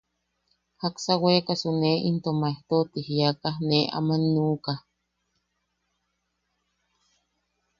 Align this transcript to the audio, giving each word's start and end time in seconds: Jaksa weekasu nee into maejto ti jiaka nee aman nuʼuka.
Jaksa 0.79 1.13
weekasu 1.23 1.69
nee 1.81 1.97
into 2.09 2.31
maejto 2.41 2.77
ti 2.91 2.99
jiaka 3.07 3.49
nee 3.67 3.85
aman 3.97 4.23
nuʼuka. 4.33 4.73